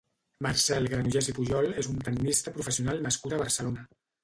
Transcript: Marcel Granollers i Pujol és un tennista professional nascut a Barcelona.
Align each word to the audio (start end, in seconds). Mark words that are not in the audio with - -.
Marcel 0.45 0.87
Granollers 0.93 1.29
i 1.33 1.35
Pujol 1.41 1.69
és 1.83 1.91
un 1.93 2.01
tennista 2.09 2.55
professional 2.57 3.07
nascut 3.07 3.39
a 3.39 3.43
Barcelona. 3.45 3.89